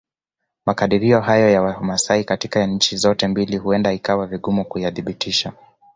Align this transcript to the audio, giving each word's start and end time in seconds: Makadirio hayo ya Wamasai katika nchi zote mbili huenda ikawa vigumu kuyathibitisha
Makadirio 0.65 1.21
hayo 1.21 1.49
ya 1.51 1.61
Wamasai 1.61 2.23
katika 2.23 2.67
nchi 2.67 2.97
zote 2.97 3.27
mbili 3.27 3.57
huenda 3.57 3.93
ikawa 3.93 4.27
vigumu 4.27 4.65
kuyathibitisha 4.65 5.53